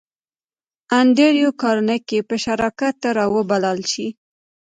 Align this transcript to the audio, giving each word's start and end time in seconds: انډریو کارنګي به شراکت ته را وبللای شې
انډریو 0.99 1.49
کارنګي 1.61 2.19
به 2.27 2.35
شراکت 2.45 2.93
ته 3.01 3.09
را 3.17 3.25
وبللای 3.35 3.81
شې 3.91 4.07